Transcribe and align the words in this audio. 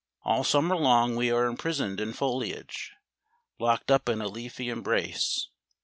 All 0.23 0.43
summer 0.43 0.75
long 0.75 1.15
we 1.15 1.29
are 1.29 1.45
imprisoned 1.45 1.99
in 2.01 2.11
foliage, 2.13 2.93
locked 3.59 3.91
up 3.91 4.09
in 4.09 4.19
a 4.19 4.27
leafy 4.27 4.67
embrace. 4.67 5.49